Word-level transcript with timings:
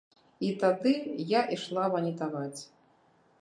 І 0.45 0.47
тады 0.63 0.93
я 1.33 1.41
ішла 1.57 1.85
ванітаваць. 1.97 2.61